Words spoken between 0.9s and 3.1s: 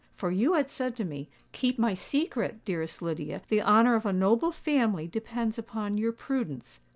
to me, '_Keep my secret, dearest